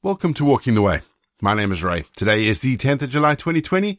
Welcome 0.00 0.32
to 0.34 0.44
Walking 0.44 0.76
the 0.76 0.82
Way. 0.82 1.00
My 1.42 1.54
name 1.54 1.72
is 1.72 1.82
Ray. 1.82 2.04
Today 2.14 2.46
is 2.46 2.60
the 2.60 2.76
10th 2.76 3.02
of 3.02 3.10
July 3.10 3.34
2020, 3.34 3.98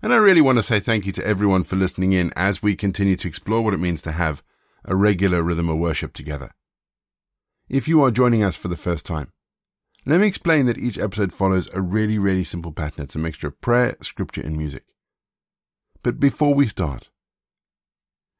and 0.00 0.12
I 0.12 0.16
really 0.18 0.40
want 0.40 0.58
to 0.58 0.62
say 0.62 0.78
thank 0.78 1.04
you 1.04 1.10
to 1.10 1.26
everyone 1.26 1.64
for 1.64 1.74
listening 1.74 2.12
in 2.12 2.30
as 2.36 2.62
we 2.62 2.76
continue 2.76 3.16
to 3.16 3.26
explore 3.26 3.60
what 3.60 3.74
it 3.74 3.80
means 3.80 4.02
to 4.02 4.12
have 4.12 4.44
a 4.84 4.94
regular 4.94 5.42
rhythm 5.42 5.68
of 5.68 5.78
worship 5.78 6.12
together. 6.12 6.52
If 7.68 7.88
you 7.88 8.00
are 8.04 8.12
joining 8.12 8.44
us 8.44 8.54
for 8.54 8.68
the 8.68 8.76
first 8.76 9.04
time, 9.04 9.32
let 10.06 10.20
me 10.20 10.28
explain 10.28 10.66
that 10.66 10.78
each 10.78 10.96
episode 10.96 11.32
follows 11.32 11.68
a 11.74 11.80
really, 11.80 12.20
really 12.20 12.44
simple 12.44 12.70
pattern. 12.70 13.02
It's 13.02 13.16
a 13.16 13.18
mixture 13.18 13.48
of 13.48 13.60
prayer, 13.60 13.96
scripture, 14.00 14.42
and 14.42 14.56
music. 14.56 14.84
But 16.04 16.20
before 16.20 16.54
we 16.54 16.68
start, 16.68 17.10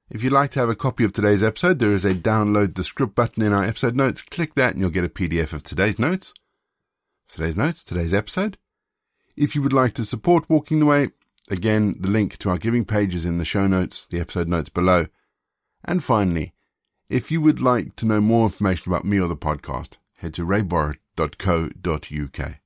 if 0.09 0.23
you'd 0.23 0.32
like 0.32 0.53
to 0.53 0.61
have 0.61 0.69
a 0.69 0.77
copy 0.77 1.03
of 1.03 1.12
today's 1.12 1.43
episode, 1.43 1.80
there 1.80 1.95
is 1.95 2.05
a 2.05 2.14
download 2.14 2.77
the 2.77 2.84
script 2.84 3.16
button 3.16 3.43
in 3.43 3.53
our 3.53 3.64
episode 3.64 3.96
notes. 3.96 4.23
Click 4.23 4.55
that 4.55 4.75
and 4.75 4.80
you'll 4.80 4.91
get 4.91 5.05
a 5.05 5.09
PDF 5.09 5.53
of 5.53 5.64
today's 5.64 5.98
notes. 5.98 6.32
Today's 7.33 7.57
notes, 7.57 7.83
today's 7.83 8.12
episode. 8.12 8.59
If 9.39 9.54
you 9.54 9.63
would 9.63 9.73
like 9.73 9.95
to 9.95 10.04
support 10.04 10.50
Walking 10.50 10.81
the 10.81 10.85
Way, 10.85 11.13
again, 11.49 11.96
the 11.99 12.11
link 12.11 12.36
to 12.36 12.50
our 12.50 12.59
giving 12.59 12.85
page 12.85 13.14
is 13.14 13.25
in 13.25 13.39
the 13.39 13.46
show 13.46 13.67
notes, 13.67 14.04
the 14.04 14.21
episode 14.21 14.49
notes 14.49 14.68
below. 14.68 15.07
And 15.82 16.04
finally, 16.04 16.53
if 17.09 17.31
you 17.31 17.40
would 17.40 17.59
like 17.59 17.96
to 17.96 18.04
know 18.04 18.21
more 18.21 18.45
information 18.45 18.93
about 18.93 19.07
me 19.07 19.18
or 19.18 19.29
the 19.29 19.37
podcast, 19.37 19.96
head 20.18 20.35
to 20.35 20.45
rayborrett.co.uk. 20.45 22.61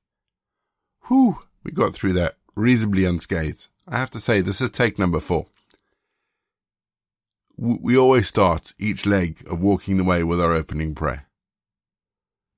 Whew, 1.07 1.39
we 1.63 1.71
got 1.71 1.93
through 1.93 2.13
that 2.13 2.35
reasonably 2.53 3.05
unscathed. 3.05 3.69
I 3.87 3.97
have 3.97 4.11
to 4.11 4.19
say, 4.19 4.41
this 4.41 4.59
is 4.59 4.69
take 4.69 4.99
number 4.99 5.21
four 5.21 5.45
we 7.57 7.97
always 7.97 8.27
start 8.27 8.73
each 8.77 9.05
leg 9.05 9.45
of 9.49 9.61
walking 9.61 9.95
the 9.95 10.03
way 10.03 10.25
with 10.25 10.41
our 10.41 10.51
opening 10.51 10.93
prayer. 10.93 11.27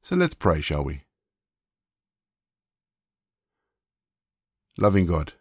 So 0.02 0.16
let's 0.16 0.36
pray, 0.36 0.59
shall 0.59 0.84
we? 0.84 1.03
Loving 4.79 5.05
God, 5.05 5.33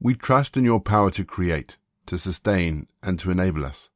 we 0.00 0.14
trust 0.14 0.56
in 0.56 0.64
your 0.64 0.80
power 0.80 1.10
to 1.12 1.24
create, 1.24 1.78
to 2.06 2.18
sustain, 2.18 2.88
and 3.02 3.18
to 3.20 3.30
enable 3.30 3.64
us. 3.64 3.88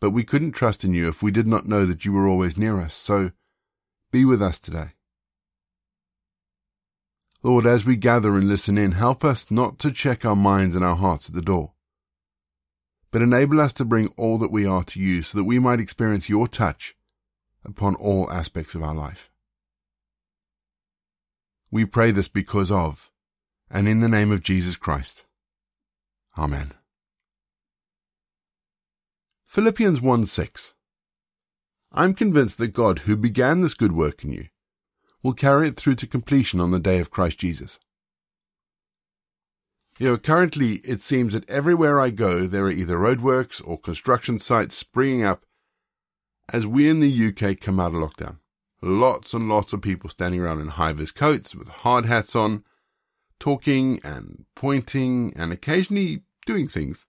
But 0.00 0.10
we 0.10 0.24
couldn't 0.24 0.52
trust 0.52 0.82
in 0.82 0.92
you 0.92 1.08
if 1.08 1.22
we 1.22 1.30
did 1.30 1.46
not 1.46 1.66
know 1.66 1.86
that 1.86 2.04
you 2.04 2.12
were 2.12 2.26
always 2.26 2.58
near 2.58 2.80
us, 2.80 2.94
so 2.94 3.30
be 4.10 4.24
with 4.24 4.42
us 4.42 4.58
today. 4.58 4.90
Lord, 7.42 7.64
as 7.64 7.84
we 7.84 7.96
gather 7.96 8.34
and 8.34 8.48
listen 8.48 8.76
in, 8.76 8.92
help 8.92 9.24
us 9.24 9.50
not 9.50 9.78
to 9.78 9.92
check 9.92 10.24
our 10.24 10.36
minds 10.36 10.74
and 10.74 10.84
our 10.84 10.96
hearts 10.96 11.28
at 11.28 11.34
the 11.34 11.42
door 11.42 11.74
but 13.10 13.22
enable 13.22 13.60
us 13.60 13.72
to 13.74 13.84
bring 13.84 14.08
all 14.16 14.38
that 14.38 14.52
we 14.52 14.64
are 14.64 14.84
to 14.84 15.00
you 15.00 15.22
so 15.22 15.36
that 15.38 15.44
we 15.44 15.58
might 15.58 15.80
experience 15.80 16.28
your 16.28 16.46
touch 16.46 16.96
upon 17.64 17.94
all 17.96 18.30
aspects 18.30 18.74
of 18.74 18.82
our 18.82 18.94
life. 18.94 19.29
We 21.70 21.84
pray 21.84 22.10
this 22.10 22.28
because 22.28 22.70
of 22.70 23.10
and 23.70 23.88
in 23.88 24.00
the 24.00 24.08
name 24.08 24.32
of 24.32 24.42
Jesus 24.42 24.76
Christ. 24.76 25.24
Amen. 26.36 26.72
Philippians 29.46 30.00
1 30.00 30.26
6. 30.26 30.74
I'm 31.92 32.14
convinced 32.14 32.58
that 32.58 32.68
God, 32.68 33.00
who 33.00 33.16
began 33.16 33.60
this 33.60 33.74
good 33.74 33.92
work 33.92 34.24
in 34.24 34.32
you, 34.32 34.46
will 35.22 35.32
carry 35.32 35.68
it 35.68 35.76
through 35.76 35.96
to 35.96 36.06
completion 36.06 36.60
on 36.60 36.70
the 36.70 36.78
day 36.78 36.98
of 36.98 37.10
Christ 37.10 37.38
Jesus. 37.38 37.78
You 39.98 40.06
know, 40.06 40.16
currently 40.18 40.76
it 40.76 41.02
seems 41.02 41.34
that 41.34 41.48
everywhere 41.50 42.00
I 42.00 42.10
go, 42.10 42.46
there 42.46 42.64
are 42.64 42.70
either 42.70 42.96
roadworks 42.96 43.60
or 43.64 43.78
construction 43.78 44.38
sites 44.38 44.76
springing 44.76 45.24
up 45.24 45.44
as 46.52 46.66
we 46.66 46.88
in 46.88 47.00
the 47.00 47.28
UK 47.28 47.60
come 47.60 47.78
out 47.78 47.94
of 47.94 48.00
lockdown. 48.00 48.38
Lots 48.82 49.34
and 49.34 49.48
lots 49.48 49.72
of 49.72 49.82
people 49.82 50.08
standing 50.08 50.40
around 50.40 50.60
in 50.60 50.68
high 50.68 50.94
vis 50.94 51.12
coats 51.12 51.54
with 51.54 51.68
hard 51.68 52.06
hats 52.06 52.34
on, 52.34 52.64
talking 53.38 54.00
and 54.02 54.46
pointing 54.54 55.32
and 55.36 55.52
occasionally 55.52 56.22
doing 56.46 56.66
things. 56.66 57.06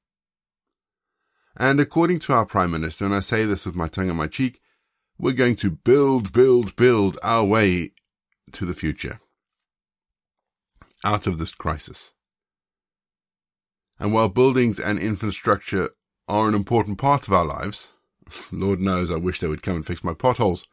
And 1.56 1.80
according 1.80 2.20
to 2.20 2.34
our 2.34 2.46
Prime 2.46 2.72
Minister, 2.72 3.06
and 3.06 3.16
I 3.16 3.20
say 3.20 3.46
this 3.46 3.66
with 3.66 3.76
my 3.76 3.88
tongue 3.88 4.10
on 4.10 4.16
my 4.16 4.28
cheek, 4.28 4.62
we're 5.18 5.34
going 5.34 5.56
to 5.58 5.72
build, 5.72 6.34
build, 6.34 6.76
build 6.76 7.18
our 7.24 7.44
way 7.44 7.92
to 8.54 8.66
the 8.66 8.74
future. 8.74 9.20
Out 11.04 11.28
of 11.28 11.38
this 11.38 11.54
crisis. 11.54 12.14
And 14.00 14.14
while 14.14 14.30
buildings 14.30 14.80
and 14.80 14.98
infrastructure 15.00 15.92
are 16.28 16.48
an 16.48 16.56
important 16.56 16.98
part 16.98 17.28
of 17.28 17.34
our 17.34 17.46
lives, 17.46 17.92
Lord 18.52 18.80
knows 18.80 19.12
I 19.12 19.16
wish 19.16 19.40
they 19.40 19.48
would 19.48 19.62
come 19.62 19.76
and 19.76 19.86
fix 19.86 20.04
my 20.04 20.14
potholes. 20.14 20.66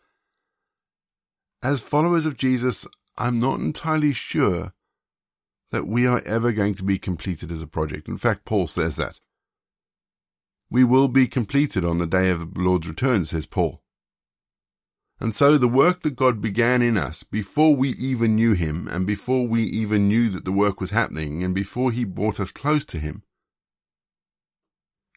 As 1.63 1.81
followers 1.81 2.25
of 2.25 2.37
Jesus, 2.37 2.87
I'm 3.17 3.39
not 3.39 3.59
entirely 3.59 4.13
sure 4.13 4.73
that 5.71 5.87
we 5.87 6.07
are 6.07 6.23
ever 6.25 6.53
going 6.53 6.75
to 6.75 6.85
be 6.85 6.99
completed 6.99 7.51
as 7.51 7.63
a 7.63 7.67
project. 7.67 8.09
In 8.09 8.17
fact, 8.17 8.45
Paul 8.45 8.67
says 8.67 8.97
that. 8.97 9.19
We 10.71 10.85
will 10.85 11.09
be 11.09 11.27
completed 11.27 11.85
on 11.85 11.99
the 11.99 12.07
day 12.07 12.31
of 12.31 12.55
the 12.55 12.61
Lord's 12.61 12.89
return, 12.89 13.25
says 13.25 13.47
Paul. 13.47 13.83
And 15.21 15.35
so 15.35 15.59
the 15.59 15.67
work 15.67 16.03
that 16.03 16.15
God 16.15 16.41
began 16.41 16.81
in 16.81 16.97
us 16.97 17.25
before 17.25 17.75
we 17.75 17.91
even 17.91 18.37
knew 18.37 18.53
Him 18.53 18.87
and 18.87 19.05
before 19.05 19.49
we 19.49 19.65
even 19.65 20.07
knew 20.07 20.31
that 20.31 20.45
the 20.45 20.53
work 20.53 20.81
was 20.81 20.91
happening 20.91 21.43
and 21.43 21.55
before 21.55 21.91
He 21.91 22.05
brought 22.05 22.39
us 22.39 22.53
close 22.53 22.85
to 22.87 22.99
Him 22.99 23.25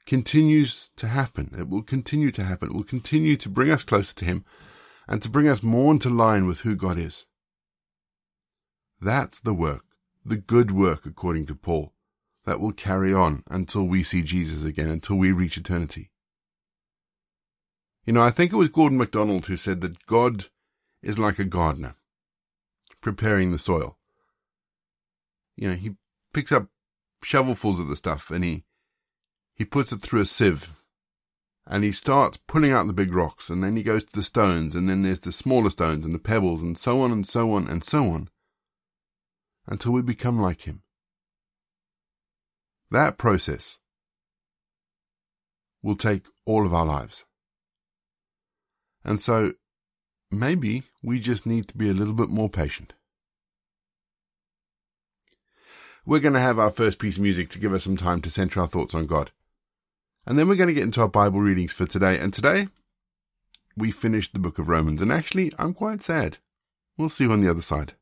continues 0.07 0.89
to 0.95 1.07
happen. 1.07 1.53
It 1.57 1.69
will 1.69 1.83
continue 1.83 2.31
to 2.31 2.43
happen. 2.43 2.69
It 2.69 2.75
will 2.75 2.83
continue 2.83 3.35
to 3.37 3.49
bring 3.49 3.69
us 3.69 3.83
closer 3.83 4.15
to 4.15 4.25
Him 4.25 4.43
and 5.07 5.21
to 5.21 5.29
bring 5.29 5.47
us 5.47 5.63
more 5.63 5.91
into 5.91 6.09
line 6.09 6.47
with 6.47 6.61
who 6.61 6.75
God 6.75 6.97
is. 6.97 7.25
That's 8.99 9.39
the 9.39 9.53
work, 9.53 9.85
the 10.23 10.37
good 10.37 10.71
work, 10.71 11.05
according 11.05 11.47
to 11.47 11.55
Paul, 11.55 11.93
that 12.45 12.59
will 12.59 12.71
carry 12.71 13.13
on 13.13 13.43
until 13.49 13.83
we 13.83 14.03
see 14.03 14.21
Jesus 14.21 14.63
again, 14.63 14.89
until 14.89 15.15
we 15.15 15.31
reach 15.31 15.57
eternity. 15.57 16.11
You 18.05 18.13
know, 18.13 18.23
I 18.23 18.31
think 18.31 18.51
it 18.51 18.57
was 18.57 18.69
Gordon 18.69 18.97
MacDonald 18.97 19.47
who 19.47 19.55
said 19.55 19.81
that 19.81 20.05
God 20.05 20.47
is 21.01 21.19
like 21.19 21.39
a 21.39 21.45
gardener 21.45 21.95
preparing 23.01 23.51
the 23.51 23.59
soil. 23.59 23.97
You 25.55 25.69
know, 25.69 25.75
he 25.75 25.95
picks 26.33 26.51
up 26.51 26.67
shovelfuls 27.23 27.79
of 27.79 27.87
the 27.87 27.95
stuff 27.95 28.31
and 28.31 28.43
he, 28.43 28.63
he 29.55 29.65
puts 29.65 29.91
it 29.91 30.01
through 30.01 30.21
a 30.21 30.25
sieve 30.25 30.80
and 31.67 31.83
he 31.83 31.91
starts 31.91 32.37
pulling 32.47 32.71
out 32.71 32.87
the 32.87 32.93
big 32.93 33.13
rocks 33.13 33.49
and 33.49 33.63
then 33.63 33.75
he 33.75 33.83
goes 33.83 34.03
to 34.03 34.13
the 34.13 34.23
stones 34.23 34.75
and 34.75 34.89
then 34.89 35.03
there's 35.03 35.19
the 35.19 35.31
smaller 35.31 35.69
stones 35.69 36.05
and 36.05 36.13
the 36.13 36.19
pebbles 36.19 36.61
and 36.61 36.77
so 36.77 37.01
on 37.01 37.11
and 37.11 37.27
so 37.27 37.53
on 37.53 37.67
and 37.67 37.83
so 37.83 38.05
on 38.07 38.29
until 39.67 39.91
we 39.91 40.01
become 40.01 40.39
like 40.41 40.63
him. 40.63 40.81
That 42.89 43.17
process 43.17 43.79
will 45.81 45.95
take 45.95 46.25
all 46.45 46.65
of 46.65 46.73
our 46.73 46.85
lives. 46.85 47.25
And 49.03 49.21
so 49.21 49.53
maybe 50.29 50.83
we 51.01 51.19
just 51.19 51.45
need 51.45 51.67
to 51.69 51.77
be 51.77 51.89
a 51.89 51.93
little 51.93 52.13
bit 52.13 52.29
more 52.29 52.49
patient. 52.49 52.93
We're 56.05 56.19
going 56.19 56.33
to 56.33 56.39
have 56.39 56.59
our 56.59 56.69
first 56.71 56.99
piece 56.99 57.17
of 57.17 57.23
music 57.23 57.49
to 57.49 57.59
give 57.59 57.73
us 57.73 57.83
some 57.83 57.97
time 57.97 58.21
to 58.21 58.29
center 58.29 58.59
our 58.59 58.67
thoughts 58.67 58.95
on 58.95 59.05
God. 59.05 59.31
And 60.25 60.37
then 60.37 60.47
we're 60.47 60.55
going 60.55 60.67
to 60.67 60.73
get 60.73 60.83
into 60.83 61.01
our 61.01 61.07
Bible 61.07 61.39
readings 61.39 61.73
for 61.73 61.85
today. 61.85 62.17
And 62.17 62.33
today, 62.33 62.67
we 63.75 63.91
finished 63.91 64.33
the 64.33 64.39
book 64.39 64.59
of 64.59 64.69
Romans. 64.69 65.01
And 65.01 65.11
actually, 65.11 65.51
I'm 65.57 65.73
quite 65.73 66.03
sad. 66.03 66.37
We'll 66.97 67.09
see 67.09 67.23
you 67.23 67.31
on 67.31 67.41
the 67.41 67.49
other 67.49 67.61
side. 67.61 67.93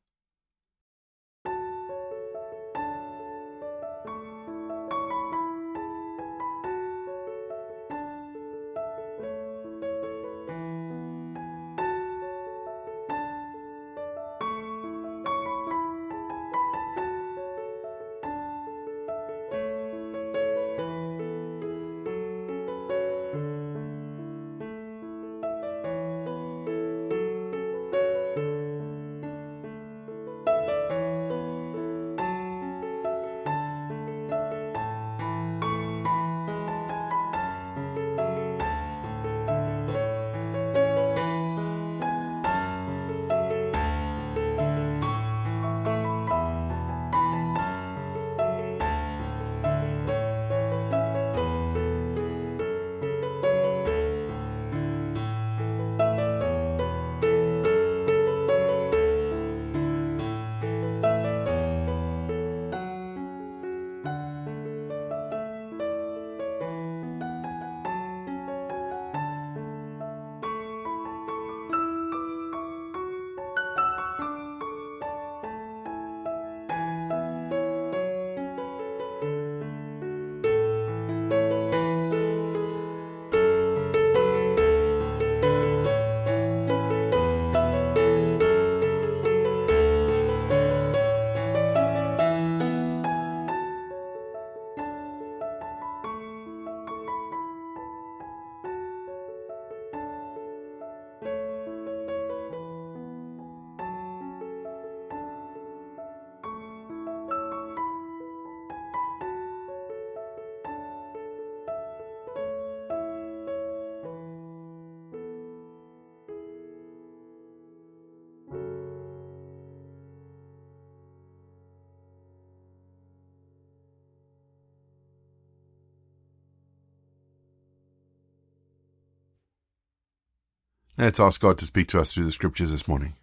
Let's 130.99 131.17
ask 131.17 131.40
God 131.40 131.57
to 131.59 131.66
speak 131.66 131.87
to 131.90 132.01
us 132.01 132.11
through 132.11 132.25
the 132.25 132.31
scriptures 132.34 132.72
this 132.72 132.85
morning. 132.85 133.16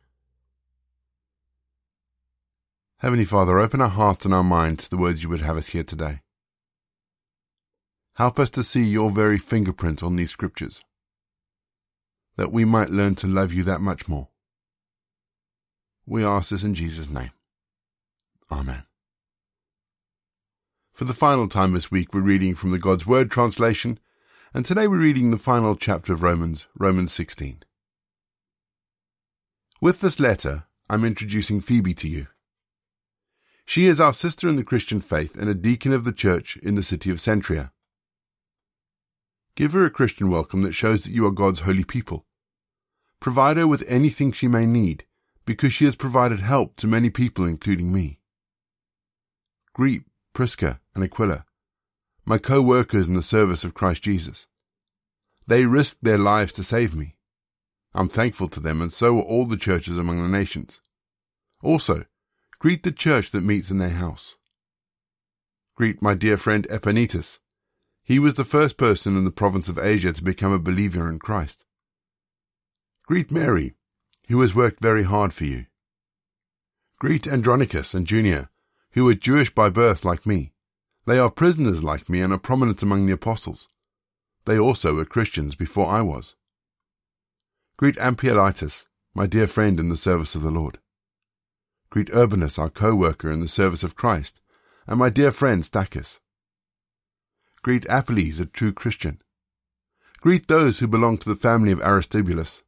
Heavenly 3.01 3.27
Father, 3.27 3.59
open 3.59 3.83
our 3.83 3.91
hearts 3.91 4.25
and 4.25 4.33
our 4.33 4.43
minds 4.43 4.85
to 4.85 4.91
the 4.91 4.97
words 4.97 5.23
you 5.23 5.29
would 5.29 5.43
have 5.43 5.59
us 5.59 5.69
hear 5.69 5.83
today. 5.83 6.23
Help 8.15 8.39
us 8.39 8.49
to 8.49 8.63
see 8.63 8.83
your 8.83 9.11
very 9.11 9.37
fingerprint 9.37 10.03
on 10.03 10.17
these 10.17 10.31
scriptures, 10.31 10.85
that 12.39 12.51
we 12.51 12.65
might 12.65 12.89
learn 12.89 13.15
to 13.17 13.27
love 13.27 13.53
you 13.53 13.63
that 13.65 13.83
much 13.83 14.09
more. 14.09 14.29
We 16.07 16.25
ask 16.25 16.49
this 16.49 16.65
in 16.65 16.73
Jesus' 16.73 17.11
name. 17.11 17.33
Amen. 18.51 18.85
For 20.95 21.05
the 21.05 21.13
final 21.13 21.47
time 21.47 21.75
this 21.75 21.91
week, 21.91 22.15
we're 22.15 22.23
reading 22.23 22.55
from 22.55 22.71
the 22.71 22.79
God's 22.79 23.07
Word 23.07 23.31
translation, 23.31 24.01
and 24.55 24.65
today 24.65 24.89
we're 24.89 24.97
reading 24.97 25.31
the 25.31 25.37
final 25.37 25.77
chapter 25.77 26.15
of 26.15 26.23
Romans, 26.23 26.69
Romans 26.75 27.13
16. 27.13 27.65
With 29.81 30.01
this 30.01 30.19
letter, 30.19 30.65
I'm 30.89 31.05
introducing 31.05 31.61
Phoebe 31.61 31.93
to 31.95 32.09
you. 32.09 32.29
She 33.67 33.87
is 33.87 34.01
our 34.01 34.15
sister 34.15 34.49
in 34.49 34.57
the 34.57 34.65
Christian 34.65 35.03
faith 35.03 35.37
and 35.37 35.51
a 35.51 35.55
deacon 35.55 35.93
of 35.93 36.05
the 36.05 36.13
church 36.13 36.57
in 36.57 36.77
the 36.77 36.83
city 36.83 37.11
of 37.11 37.19
Cenchrea. 37.19 37.73
Give 39.55 39.73
her 39.73 39.85
a 39.85 39.91
Christian 39.91 40.31
welcome 40.31 40.63
that 40.63 40.73
shows 40.73 41.05
that 41.05 41.13
you 41.13 41.27
are 41.27 41.31
God's 41.31 41.61
holy 41.61 41.85
people. 41.85 42.25
Provide 43.21 43.59
her 43.59 43.67
with 43.67 43.85
anything 43.87 44.33
she 44.33 44.49
may 44.49 44.65
need, 44.65 45.05
because 45.45 45.75
she 45.75 45.85
has 45.85 45.97
provided 45.97 46.41
help 46.41 46.77
to 46.77 46.87
many 46.87 47.11
people, 47.11 47.45
including 47.45 47.93
me. 47.93 48.21
Greet 49.75 50.05
Prisca 50.33 50.81
and 50.95 51.05
Aquila, 51.05 51.45
my 52.25 52.39
co-workers 52.39 53.09
in 53.09 53.15
the 53.15 53.23
service 53.23 53.65
of 53.65 53.75
Christ 53.75 54.03
Jesus. 54.03 54.47
They 55.47 55.67
risked 55.67 56.03
their 56.03 56.19
lives 56.19 56.53
to 56.55 56.63
save 56.63 56.95
me. 56.95 57.16
I'm 57.97 58.11
thankful 58.11 58.49
to 58.49 58.61
them, 58.61 58.83
and 58.83 58.93
so 58.93 59.19
are 59.19 59.23
all 59.23 59.47
the 59.47 59.57
churches 59.57 59.97
among 59.97 60.23
the 60.23 60.29
nations. 60.29 60.83
Also, 61.63 62.05
greet 62.59 62.83
the 62.83 62.93
church 62.93 63.31
that 63.31 63.41
meets 63.41 63.71
in 63.71 63.79
their 63.79 63.89
house. 63.89 64.37
Greet 65.77 66.03
my 66.03 66.15
dear 66.15 66.37
friend 66.37 66.67
Epaenetus. 66.69 67.39
He 68.05 68.19
was 68.19 68.35
the 68.35 68.45
first 68.45 68.77
person 68.77 69.17
in 69.17 69.25
the 69.25 69.31
province 69.31 69.71
of 69.71 69.79
Asia 69.79 70.13
to 70.13 70.23
become 70.23 70.53
a 70.53 70.59
believer 70.59 71.11
in 71.11 71.19
Christ. 71.19 71.65
Greet 73.07 73.31
Mary, 73.31 73.77
who 74.29 74.39
has 74.43 74.55
worked 74.55 74.81
very 74.81 75.05
hard 75.05 75.33
for 75.33 75.45
you. 75.45 75.65
Greet 76.99 77.27
Andronicus 77.27 77.95
and 77.95 78.07
Junia, 78.07 78.51
who 78.93 79.09
are 79.09 79.15
Jewish 79.15 79.55
by 79.55 79.71
birth 79.71 80.05
like 80.05 80.27
me. 80.27 80.53
They 81.07 81.19
are 81.19 81.31
prisoners 81.31 81.83
like 81.83 82.11
me 82.11 82.21
and 82.21 82.33
are 82.35 82.39
prominent 82.39 82.83
among 82.83 83.07
the 83.07 83.15
apostles. 83.15 83.69
They 84.45 84.59
also 84.59 84.95
were 84.95 85.07
Christians 85.07 85.55
before 85.55 85.87
I 85.87 86.03
was. 86.03 86.35
Greet 87.79 87.99
Ampliatus, 87.99 88.87
my 89.15 89.27
dear 89.27 89.47
friend 89.47 89.79
in 89.79 89.91
the 89.91 89.99
service 89.99 90.35
of 90.35 90.41
the 90.41 90.51
Lord. 90.51 90.79
Greet 91.91 92.09
Urbanus, 92.09 92.59
our 92.59 92.71
co-worker 92.71 93.31
in 93.31 93.41
the 93.41 93.49
service 93.49 93.83
of 93.83 93.95
Christ, 93.95 94.41
and 94.87 94.99
my 94.99 95.11
dear 95.11 95.31
friend 95.31 95.63
Stachys. 95.63 96.21
Greet 97.61 97.85
Apelles, 97.91 98.41
a 98.41 98.47
true 98.47 98.73
Christian. 98.73 99.21
Greet 100.23 100.49
those 100.49 100.79
who 100.79 100.89
belong 100.89 101.19
to 101.19 101.29
the 101.29 101.35
family 101.35 101.71
of 101.71 101.83
Aristobulus. 101.83 102.63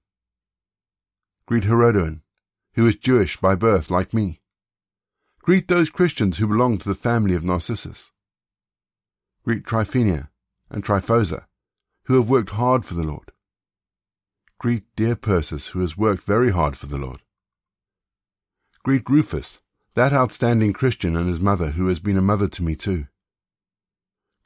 Greet 1.46 1.64
Herodion, 1.64 2.20
who 2.74 2.86
is 2.86 2.96
Jewish 2.96 3.38
by 3.38 3.54
birth 3.54 3.90
like 3.90 4.12
me. 4.12 4.42
Greet 5.40 5.68
those 5.68 5.88
Christians 5.88 6.36
who 6.36 6.46
belong 6.46 6.76
to 6.76 6.88
the 6.88 6.94
family 6.94 7.34
of 7.34 7.42
Narcissus. 7.42 8.12
Greet 9.42 9.64
Tryphena 9.64 10.30
and 10.68 10.84
Tryphosa, 10.84 11.46
who 12.04 12.16
have 12.16 12.28
worked 12.28 12.50
hard 12.50 12.84
for 12.84 12.92
the 12.92 13.04
Lord. 13.04 13.32
Greet 14.58 14.84
dear 14.96 15.14
Persis, 15.14 15.68
who 15.68 15.80
has 15.80 15.96
worked 15.96 16.24
very 16.24 16.50
hard 16.50 16.76
for 16.76 16.86
the 16.86 16.98
Lord. 16.98 17.22
Greet 18.82 19.08
Rufus, 19.08 19.60
that 19.94 20.12
outstanding 20.12 20.72
Christian 20.72 21.14
and 21.14 21.28
his 21.28 21.38
mother, 21.38 21.70
who 21.70 21.86
has 21.86 22.00
been 22.00 22.16
a 22.16 22.22
mother 22.22 22.48
to 22.48 22.64
me 22.64 22.74
too. 22.74 23.06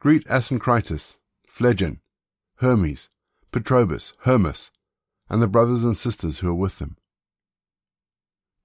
Greet 0.00 0.26
Asyncritus, 0.26 1.16
Phlegon, 1.48 2.00
Hermes, 2.56 3.08
Patrobas, 3.52 4.12
Hermas, 4.20 4.70
and 5.30 5.42
the 5.42 5.48
brothers 5.48 5.82
and 5.82 5.96
sisters 5.96 6.40
who 6.40 6.50
are 6.50 6.54
with 6.54 6.78
them. 6.78 6.98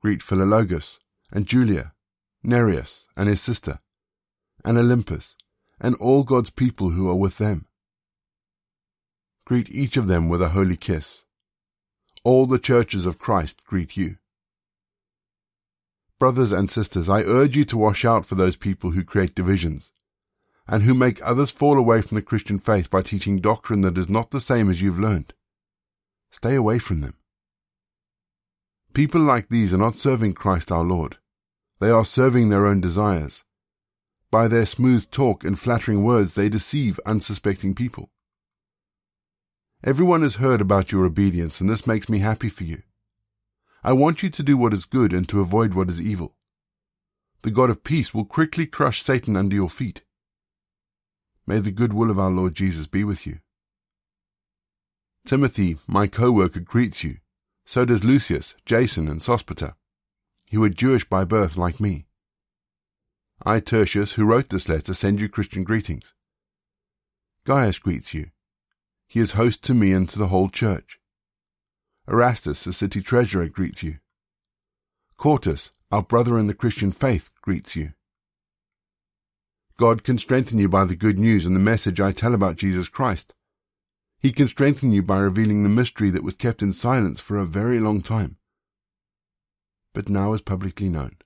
Greet 0.01 0.19
Philologus, 0.19 0.99
and 1.31 1.47
Julia, 1.47 1.94
Nereus, 2.44 3.07
and 3.16 3.30
his 3.30 3.39
sister, 3.39 3.80
and 4.66 4.77
Olympas, 4.77 5.35
and 5.80 5.95
all 5.95 6.25
God's 6.25 6.49
people 6.49 6.89
who 6.89 7.09
are 7.09 7.16
with 7.16 7.37
them. 7.37 7.68
Greet 9.45 9.69
each 9.69 9.95
of 9.95 10.07
them 10.07 10.27
with 10.27 10.42
a 10.42 10.49
holy 10.49 10.75
kiss. 10.75 11.23
All 12.28 12.46
the 12.46 12.60
churches 12.60 13.06
of 13.06 13.19
Christ 13.19 13.64
greet 13.66 13.96
you. 13.96 14.18
Brothers 16.19 16.52
and 16.52 16.69
sisters, 16.69 17.07
I 17.07 17.22
urge 17.22 17.56
you 17.56 17.64
to 17.64 17.78
watch 17.78 18.04
out 18.04 18.26
for 18.26 18.36
those 18.36 18.57
people 18.57 18.92
who 18.92 19.06
create 19.06 19.34
divisions 19.34 19.94
and 20.68 20.84
who 20.84 20.94
make 20.94 21.22
others 21.24 21.52
fall 21.52 21.78
away 21.78 22.02
from 22.02 22.16
the 22.16 22.22
Christian 22.22 22.60
faith 22.60 22.90
by 22.90 23.02
teaching 23.02 23.40
doctrine 23.40 23.80
that 23.84 23.98
is 23.98 24.10
not 24.10 24.31
the 24.31 24.42
same 24.42 24.69
as 24.69 24.81
you've 24.81 25.00
learned. 25.00 25.34
Stay 26.30 26.56
away 26.56 26.80
from 26.80 27.00
them. 27.00 27.14
People 28.94 29.22
like 29.22 29.48
these 29.48 29.74
are 29.74 29.78
not 29.78 29.96
serving 29.96 30.34
Christ 30.34 30.69
our 30.69 30.84
Lord. 30.84 31.19
They 31.80 31.92
are 31.92 32.04
serving 32.04 32.50
their 32.50 32.66
own 32.66 32.81
desires. 32.81 33.46
By 34.31 34.50
their 34.50 34.66
smooth 34.66 35.10
talk 35.12 35.46
and 35.46 35.57
flattering 35.57 36.04
words, 36.04 36.36
they 36.36 36.50
deceive 36.50 37.00
unsuspecting 37.06 37.74
people. 37.74 38.10
Everyone 39.87 40.21
has 40.21 40.35
heard 40.35 40.59
about 40.59 40.91
your 40.91 41.06
obedience, 41.06 41.61
and 41.61 41.69
this 41.69 41.87
makes 41.87 42.09
me 42.09 42.19
happy 42.19 42.49
for 42.49 42.65
you. 42.65 42.83
I 43.85 43.94
want 43.94 44.21
you 44.21 44.29
to 44.29 44.44
do 44.44 44.57
what 44.57 44.73
is 44.73 44.83
good 44.83 45.13
and 45.13 45.29
to 45.29 45.39
avoid 45.39 45.73
what 45.73 45.87
is 45.87 46.01
evil. 46.01 46.35
The 47.44 47.51
God 47.51 47.69
of 47.69 47.85
peace 47.85 48.13
will 48.13 48.25
quickly 48.25 48.65
crush 48.65 49.01
Satan 49.01 49.37
under 49.37 49.56
your 49.56 49.69
feet. 49.69 50.03
May 51.45 51.59
the 51.59 51.71
good 51.71 51.94
will 51.94 52.11
of 52.11 52.19
our 52.19 52.29
Lord 52.29 52.53
Jesus 52.53 52.85
be 52.85 53.06
with 53.06 53.25
you. 53.25 53.39
Timothy, 55.25 55.77
my 55.87 56.06
co-worker, 56.06 56.59
greets 56.59 57.06
you. 57.06 57.19
So 57.65 57.85
does 57.85 58.03
Lucius, 58.03 58.56
Jason, 58.65 59.07
and 59.07 59.21
Sospater, 59.21 59.75
who 60.51 60.61
are 60.65 60.69
Jewish 60.69 61.07
by 61.07 61.23
birth 61.23 61.56
like 61.56 61.79
me. 61.79 62.07
I, 63.45 63.61
Tertius, 63.61 64.11
who 64.11 64.25
wrote 64.25 64.49
this 64.49 64.67
letter, 64.67 64.94
send 64.94 65.21
you 65.21 65.29
Christian 65.29 65.63
greetings. 65.63 66.13
Gaius 67.45 67.79
greets 67.79 68.13
you. 68.13 68.31
He 69.07 69.19
is 69.19 69.31
host 69.31 69.64
to 69.64 69.73
me 69.73 69.94
and 69.94 70.07
to 70.09 70.19
the 70.19 70.28
whole 70.28 70.49
church. 70.49 70.99
Erastus, 72.07 72.64
the 72.64 72.73
city 72.73 73.02
treasurer, 73.02 73.47
greets 73.47 73.81
you. 73.81 73.97
Quartus, 75.16 75.71
our 75.92 76.04
brother 76.04 76.37
in 76.37 76.47
the 76.47 76.54
Christian 76.54 76.92
faith, 76.92 77.31
greets 77.42 77.76
you. 77.76 77.94
God 79.78 80.04
can 80.04 80.18
strengthen 80.18 80.59
you 80.59 80.68
by 80.68 80.85
the 80.85 80.95
good 80.95 81.18
news 81.18 81.45
and 81.45 81.56
the 81.56 81.59
message 81.59 82.02
I 82.02 82.11
tell 82.11 82.33
about 82.33 82.57
Jesus 82.57 82.90
Christ. 82.90 83.33
He 84.19 84.31
can 84.31 84.47
strengthen 84.47 84.92
you 84.92 85.04
by 85.04 85.19
revealing 85.19 85.64
the 85.64 85.69
mystery 85.69 86.09
that 86.09 86.23
was 86.23 86.35
kept 86.35 86.61
in 86.61 86.73
silence 86.73 87.21
for 87.21 87.37
a 87.37 87.45
very 87.45 87.80
long 87.80 88.02
time, 88.02 88.37
but 89.94 90.09
now 90.09 90.33
is 90.33 90.42
publicly 90.42 90.90
known. 90.90 91.18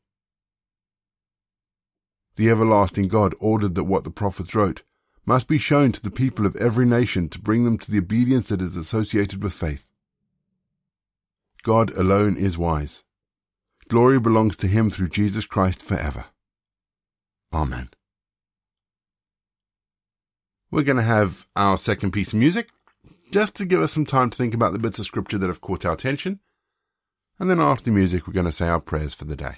The 2.36 2.50
everlasting 2.50 3.08
God 3.08 3.34
ordered 3.40 3.76
that 3.76 3.86
what 3.86 4.04
the 4.04 4.12
prophets 4.12 4.54
wrote 4.54 4.84
must 5.26 5.48
be 5.48 5.58
shown 5.58 5.92
to 5.92 6.02
the 6.02 6.12
people 6.12 6.46
of 6.46 6.56
every 6.56 6.86
nation 6.86 7.30
to 7.30 7.40
bring 7.40 7.64
them 7.64 7.78
to 7.78 7.92
the 7.92 8.00
obedience 8.00 8.50
that 8.50 8.62
is 8.62 8.76
associated 8.76 9.44
with 9.44 9.54
faith. 9.54 9.88
God 11.64 11.92
alone 11.92 12.38
is 12.38 12.58
wise. 12.58 13.04
Glory 13.88 14.20
belongs 14.20 14.58
to 14.58 14.68
him 14.68 14.90
through 14.90 15.10
Jesus 15.10 15.46
Christ 15.46 15.82
forever. 15.82 16.26
Amen. 17.54 17.90
We're 20.72 20.84
going 20.84 20.98
to 20.98 21.04
have 21.04 21.46
our 21.56 21.78
second 21.78 22.12
piece 22.12 22.34
of 22.34 22.40
music, 22.40 22.70
just 23.32 23.56
to 23.56 23.66
give 23.66 23.82
us 23.82 23.92
some 23.92 24.06
time 24.06 24.30
to 24.30 24.38
think 24.38 24.54
about 24.54 24.74
the 24.74 24.80
bits 24.80 25.00
of 25.00 25.06
scripture 25.06 25.38
that 25.38 25.48
have 25.48 25.62
caught 25.62 25.86
our 25.86 25.94
attention. 25.94 26.40
And 27.38 27.50
then 27.50 27.60
after 27.60 27.86
the 27.86 27.92
music, 27.92 28.26
we're 28.26 28.34
going 28.34 28.46
to 28.46 28.52
say 28.52 28.68
our 28.68 28.80
prayers 28.80 29.14
for 29.14 29.26
the 29.26 29.36
day. 29.36 29.58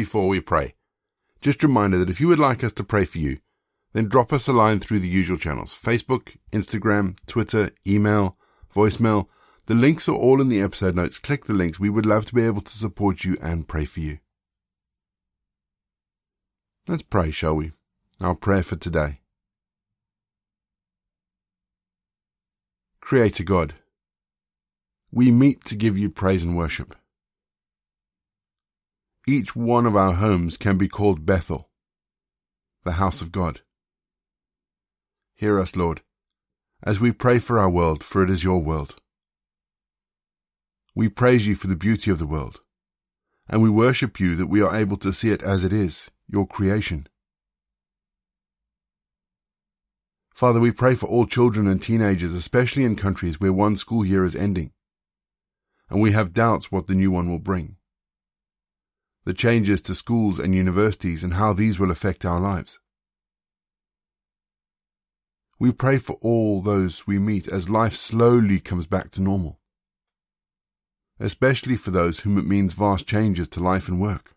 Before 0.00 0.28
we 0.28 0.40
pray. 0.40 0.74
Just 1.42 1.62
a 1.62 1.66
reminder 1.66 1.98
that 1.98 2.08
if 2.08 2.22
you 2.22 2.28
would 2.28 2.38
like 2.38 2.64
us 2.64 2.72
to 2.72 2.82
pray 2.82 3.04
for 3.04 3.18
you, 3.18 3.36
then 3.92 4.08
drop 4.08 4.32
us 4.32 4.48
a 4.48 4.52
line 4.52 4.80
through 4.80 5.00
the 5.00 5.08
usual 5.08 5.36
channels 5.36 5.78
Facebook, 5.78 6.38
Instagram, 6.52 7.18
Twitter, 7.26 7.70
email, 7.86 8.38
voicemail. 8.74 9.26
The 9.66 9.74
links 9.74 10.08
are 10.08 10.16
all 10.16 10.40
in 10.40 10.48
the 10.48 10.62
episode 10.62 10.94
notes. 10.96 11.18
Click 11.18 11.44
the 11.44 11.52
links. 11.52 11.78
We 11.78 11.90
would 11.90 12.06
love 12.06 12.24
to 12.26 12.34
be 12.34 12.46
able 12.46 12.62
to 12.62 12.72
support 12.72 13.24
you 13.24 13.36
and 13.42 13.68
pray 13.68 13.84
for 13.84 14.00
you. 14.00 14.20
Let's 16.88 17.02
pray, 17.02 17.30
shall 17.30 17.56
we? 17.56 17.72
Our 18.22 18.34
prayer 18.34 18.62
for 18.62 18.76
today. 18.76 19.20
Creator 23.02 23.44
God, 23.44 23.74
we 25.12 25.30
meet 25.30 25.62
to 25.66 25.76
give 25.76 25.98
you 25.98 26.08
praise 26.08 26.42
and 26.42 26.56
worship. 26.56 26.96
Each 29.30 29.54
one 29.54 29.86
of 29.86 29.94
our 29.94 30.14
homes 30.14 30.56
can 30.56 30.76
be 30.76 30.88
called 30.88 31.24
Bethel, 31.24 31.70
the 32.82 32.98
house 32.98 33.22
of 33.22 33.30
God. 33.30 33.60
Hear 35.36 35.60
us, 35.60 35.76
Lord, 35.76 36.00
as 36.82 36.98
we 36.98 37.12
pray 37.12 37.38
for 37.38 37.56
our 37.56 37.70
world, 37.70 38.02
for 38.02 38.24
it 38.24 38.28
is 38.28 38.42
your 38.42 38.58
world. 38.58 38.96
We 40.96 41.08
praise 41.08 41.46
you 41.46 41.54
for 41.54 41.68
the 41.68 41.76
beauty 41.76 42.10
of 42.10 42.18
the 42.18 42.26
world, 42.26 42.60
and 43.48 43.62
we 43.62 43.70
worship 43.70 44.18
you 44.18 44.34
that 44.34 44.48
we 44.48 44.62
are 44.62 44.74
able 44.74 44.96
to 44.96 45.12
see 45.12 45.30
it 45.30 45.44
as 45.44 45.62
it 45.62 45.72
is, 45.72 46.10
your 46.26 46.44
creation. 46.44 47.06
Father, 50.34 50.58
we 50.58 50.72
pray 50.72 50.96
for 50.96 51.06
all 51.06 51.24
children 51.24 51.68
and 51.68 51.80
teenagers, 51.80 52.34
especially 52.34 52.82
in 52.82 52.96
countries 52.96 53.38
where 53.38 53.52
one 53.52 53.76
school 53.76 54.04
year 54.04 54.24
is 54.24 54.34
ending, 54.34 54.72
and 55.88 56.00
we 56.00 56.10
have 56.10 56.34
doubts 56.34 56.72
what 56.72 56.88
the 56.88 56.96
new 56.96 57.12
one 57.12 57.30
will 57.30 57.38
bring. 57.38 57.76
The 59.24 59.34
changes 59.34 59.82
to 59.82 59.94
schools 59.94 60.38
and 60.38 60.54
universities 60.54 61.22
and 61.22 61.34
how 61.34 61.52
these 61.52 61.78
will 61.78 61.90
affect 61.90 62.24
our 62.24 62.40
lives. 62.40 62.78
We 65.58 65.72
pray 65.72 65.98
for 65.98 66.14
all 66.22 66.62
those 66.62 67.06
we 67.06 67.18
meet 67.18 67.46
as 67.46 67.68
life 67.68 67.94
slowly 67.94 68.60
comes 68.60 68.86
back 68.86 69.10
to 69.10 69.20
normal, 69.20 69.60
especially 71.18 71.76
for 71.76 71.90
those 71.90 72.20
whom 72.20 72.38
it 72.38 72.46
means 72.46 72.72
vast 72.72 73.06
changes 73.06 73.46
to 73.50 73.60
life 73.60 73.88
and 73.88 74.00
work. 74.00 74.34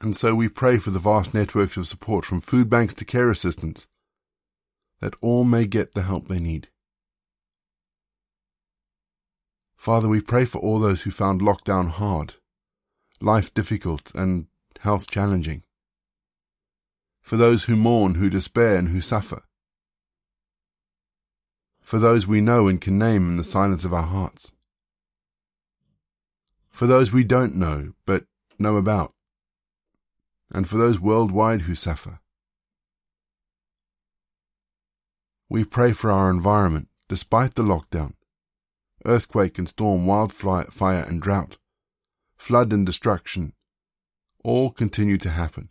And 0.00 0.14
so 0.14 0.34
we 0.34 0.50
pray 0.50 0.76
for 0.76 0.90
the 0.90 0.98
vast 0.98 1.32
networks 1.32 1.78
of 1.78 1.86
support 1.86 2.26
from 2.26 2.42
food 2.42 2.68
banks 2.68 2.92
to 2.94 3.06
care 3.06 3.30
assistants, 3.30 3.88
that 5.00 5.14
all 5.22 5.44
may 5.44 5.64
get 5.64 5.94
the 5.94 6.02
help 6.02 6.28
they 6.28 6.38
need. 6.38 6.68
Father, 9.76 10.08
we 10.08 10.20
pray 10.20 10.44
for 10.44 10.58
all 10.58 10.78
those 10.78 11.02
who 11.02 11.10
found 11.10 11.40
lockdown 11.40 11.88
hard, 11.88 12.34
life 13.24 13.52
difficult, 13.54 14.14
and 14.14 14.46
health 14.80 15.10
challenging. 15.10 15.62
For 17.22 17.36
those 17.38 17.64
who 17.64 17.74
mourn, 17.74 18.16
who 18.16 18.28
despair, 18.28 18.76
and 18.76 18.88
who 18.88 19.00
suffer. 19.00 19.44
For 21.80 21.98
those 21.98 22.26
we 22.26 22.40
know 22.40 22.68
and 22.68 22.80
can 22.80 22.98
name 22.98 23.28
in 23.30 23.36
the 23.36 23.44
silence 23.44 23.84
of 23.84 23.94
our 23.94 24.02
hearts, 24.02 24.52
for 26.70 26.86
those 26.86 27.12
we 27.12 27.24
don't 27.24 27.54
know 27.54 27.92
but 28.04 28.24
know 28.58 28.76
about, 28.76 29.14
and 30.50 30.68
for 30.68 30.76
those 30.76 31.00
worldwide 31.00 31.62
who 31.62 31.74
suffer. 31.74 32.20
We 35.48 35.64
pray 35.64 35.92
for 35.92 36.10
our 36.10 36.30
environment 36.30 36.88
despite 37.08 37.54
the 37.54 37.62
lockdown, 37.62 38.14
earthquake 39.06 39.58
and 39.58 39.68
storm, 39.68 40.06
wildfire 40.06 40.64
fire 40.64 41.04
and 41.06 41.22
drought, 41.22 41.58
flood 42.44 42.72
and 42.72 42.84
destruction, 42.86 43.52
all 44.42 44.70
continue 44.70 45.18
to 45.18 45.30
happen. 45.30 45.68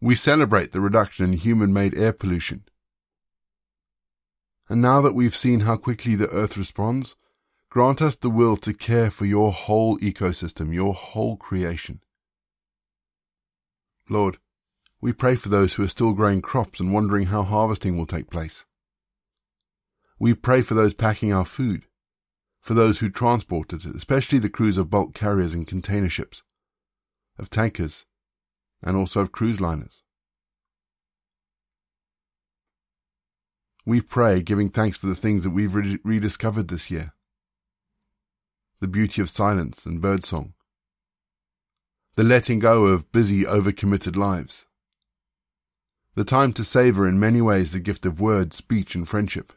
We 0.00 0.14
celebrate 0.14 0.72
the 0.72 0.80
reduction 0.80 1.24
in 1.26 1.32
human 1.32 1.72
made 1.72 1.94
air 1.96 2.12
pollution 2.12 2.64
and 4.70 4.80
now 4.80 5.02
that 5.02 5.16
we've 5.16 5.34
seen 5.34 5.60
how 5.60 5.76
quickly 5.76 6.14
the 6.14 6.28
earth 6.28 6.56
responds, 6.56 7.16
grant 7.70 8.00
us 8.00 8.14
the 8.14 8.30
will 8.30 8.56
to 8.58 8.72
care 8.72 9.10
for 9.10 9.26
your 9.26 9.50
whole 9.50 9.98
ecosystem, 9.98 10.72
your 10.72 10.94
whole 10.94 11.36
creation. 11.36 12.00
Lord, 14.08 14.38
we 15.00 15.12
pray 15.12 15.34
for 15.34 15.48
those 15.48 15.74
who 15.74 15.82
are 15.82 15.88
still 15.88 16.12
growing 16.12 16.40
crops 16.40 16.78
and 16.78 16.94
wondering 16.94 17.26
how 17.26 17.42
harvesting 17.42 17.98
will 17.98 18.06
take 18.06 18.30
place. 18.30 18.64
We 20.20 20.34
pray 20.34 20.62
for 20.62 20.74
those 20.74 20.94
packing 20.94 21.32
our 21.32 21.44
food, 21.44 21.82
for 22.60 22.74
those 22.74 22.98
who 22.98 23.08
transport 23.08 23.72
it, 23.72 23.84
especially 23.84 24.38
the 24.38 24.50
crews 24.50 24.78
of 24.78 24.90
bulk 24.90 25.14
carriers 25.14 25.54
and 25.54 25.66
container 25.66 26.08
ships, 26.08 26.42
of 27.38 27.50
tankers, 27.50 28.06
and 28.82 28.96
also 28.96 29.20
of 29.20 29.32
cruise 29.32 29.60
liners. 29.60 30.02
We 33.86 34.00
pray, 34.00 34.42
giving 34.42 34.68
thanks 34.68 34.98
for 34.98 35.06
the 35.06 35.14
things 35.14 35.42
that 35.44 35.50
we've 35.50 35.74
re- 35.74 35.98
rediscovered 36.04 36.68
this 36.68 36.90
year. 36.90 37.14
The 38.80 38.88
beauty 38.88 39.20
of 39.22 39.30
silence 39.30 39.84
and 39.86 40.00
birdsong, 40.00 40.54
the 42.16 42.24
letting 42.24 42.58
go 42.58 42.86
of 42.86 43.10
busy, 43.12 43.44
overcommitted 43.44 44.16
lives, 44.16 44.66
the 46.14 46.24
time 46.24 46.52
to 46.54 46.64
savour 46.64 47.08
in 47.08 47.20
many 47.20 47.40
ways 47.40 47.72
the 47.72 47.80
gift 47.80 48.04
of 48.04 48.20
word, 48.20 48.52
speech, 48.52 48.94
and 48.94 49.08
friendship, 49.08 49.52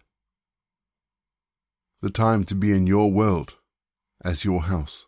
the 2.03 2.09
time 2.09 2.43
to 2.43 2.53
be 2.53 2.73
in 2.73 2.85
your 2.85 3.09
world 3.09 3.55
as 4.25 4.43
your 4.43 4.63
house. 4.63 5.07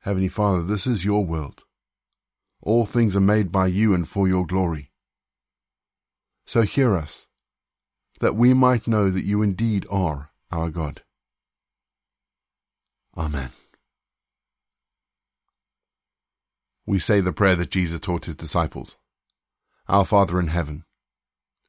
Heavenly 0.00 0.28
Father, 0.28 0.62
this 0.62 0.86
is 0.86 1.02
your 1.02 1.24
world. 1.24 1.62
All 2.60 2.84
things 2.84 3.16
are 3.16 3.20
made 3.20 3.50
by 3.50 3.68
you 3.68 3.94
and 3.94 4.06
for 4.06 4.28
your 4.28 4.46
glory. 4.46 4.92
So 6.44 6.60
hear 6.60 6.94
us, 6.94 7.26
that 8.20 8.36
we 8.36 8.52
might 8.52 8.86
know 8.86 9.08
that 9.08 9.24
you 9.24 9.40
indeed 9.40 9.86
are 9.90 10.30
our 10.52 10.68
God. 10.68 11.00
Amen. 13.16 13.48
We 16.84 16.98
say 16.98 17.22
the 17.22 17.32
prayer 17.32 17.56
that 17.56 17.70
Jesus 17.70 17.98
taught 17.98 18.26
his 18.26 18.36
disciples 18.36 18.98
Our 19.88 20.04
Father 20.04 20.38
in 20.38 20.48
heaven, 20.48 20.84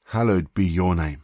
hallowed 0.07 0.53
be 0.53 0.65
your 0.65 0.93
name. 0.93 1.23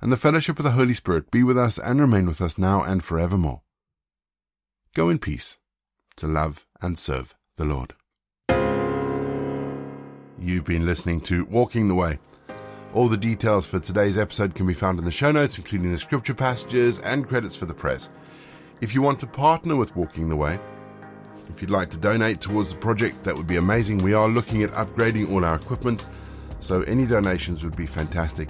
and 0.00 0.12
the 0.12 0.16
fellowship 0.16 0.58
of 0.58 0.64
the 0.64 0.72
Holy 0.72 0.94
Spirit 0.94 1.30
be 1.30 1.42
with 1.42 1.58
us 1.58 1.78
and 1.78 2.00
remain 2.00 2.26
with 2.26 2.40
us 2.40 2.58
now 2.58 2.82
and 2.82 3.04
forevermore. 3.04 3.62
Go 4.94 5.08
in 5.08 5.18
peace 5.18 5.58
to 6.16 6.26
love 6.26 6.66
and 6.80 6.98
serve 6.98 7.34
the 7.56 7.64
Lord. 7.64 7.94
You've 10.38 10.64
been 10.64 10.86
listening 10.86 11.20
to 11.22 11.44
Walking 11.44 11.88
the 11.88 11.94
Way 11.94 12.18
all 12.92 13.08
the 13.08 13.16
details 13.16 13.66
for 13.66 13.78
today's 13.78 14.18
episode 14.18 14.56
can 14.56 14.66
be 14.66 14.74
found 14.74 14.98
in 14.98 15.04
the 15.04 15.12
show 15.12 15.30
notes, 15.30 15.58
including 15.58 15.92
the 15.92 15.98
scripture 15.98 16.34
passages 16.34 16.98
and 17.00 17.26
credits 17.26 17.54
for 17.54 17.66
the 17.66 17.74
press. 17.74 18.08
If 18.80 18.96
you 18.96 19.02
want 19.02 19.20
to 19.20 19.28
partner 19.28 19.76
with 19.76 19.94
Walking 19.94 20.28
the 20.28 20.34
Way, 20.34 20.58
if 21.48 21.60
you'd 21.60 21.70
like 21.70 21.90
to 21.90 21.96
donate 21.96 22.40
towards 22.40 22.70
the 22.70 22.78
project, 22.78 23.22
that 23.22 23.36
would 23.36 23.46
be 23.46 23.58
amazing. 23.58 23.98
We 23.98 24.14
are 24.14 24.28
looking 24.28 24.64
at 24.64 24.72
upgrading 24.72 25.30
all 25.30 25.44
our 25.44 25.54
equipment, 25.54 26.04
so 26.58 26.82
any 26.82 27.06
donations 27.06 27.62
would 27.62 27.76
be 27.76 27.86
fantastic. 27.86 28.48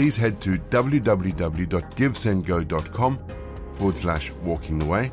Please 0.00 0.16
head 0.16 0.40
to 0.40 0.56
www.givesendgo.com 0.56 3.18
forward 3.74 3.96
slash 3.98 4.30
walking 4.30 4.78
the 4.78 4.86
way. 4.86 5.12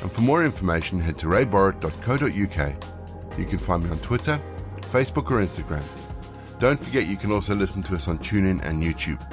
And 0.00 0.10
for 0.10 0.22
more 0.22 0.44
information, 0.44 0.98
head 0.98 1.16
to 1.18 1.28
rayborrett.co.uk. 1.28 3.38
You 3.38 3.44
can 3.44 3.58
find 3.58 3.84
me 3.84 3.90
on 3.90 4.00
Twitter, 4.00 4.40
Facebook, 4.90 5.30
or 5.30 5.40
Instagram. 5.40 5.84
Don't 6.58 6.80
forget 6.80 7.06
you 7.06 7.16
can 7.16 7.30
also 7.30 7.54
listen 7.54 7.80
to 7.84 7.94
us 7.94 8.08
on 8.08 8.18
TuneIn 8.18 8.60
and 8.64 8.82
YouTube. 8.82 9.24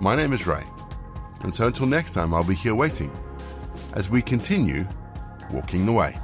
My 0.00 0.16
name 0.16 0.32
is 0.32 0.46
Ray, 0.46 0.64
and 1.42 1.54
so 1.54 1.66
until 1.66 1.84
next 1.84 2.14
time, 2.14 2.32
I'll 2.32 2.42
be 2.42 2.54
here 2.54 2.74
waiting 2.74 3.12
as 3.92 4.08
we 4.08 4.22
continue 4.22 4.88
walking 5.50 5.84
the 5.84 5.92
way. 5.92 6.18